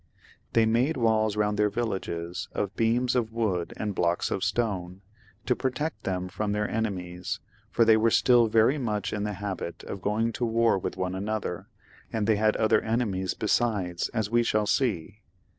[0.53, 5.03] They made walls round their villages of beams of wood and blocks of stone,
[5.45, 6.89] to protect them from their ANCIENT GA UL.
[6.89, 7.01] [CH.
[7.03, 7.39] enemies,
[7.69, 11.13] for they were still very much in the habit of going to war with one
[11.13, 11.67] another,
[12.11, 15.21] and they had other enemies besides, as we shall see.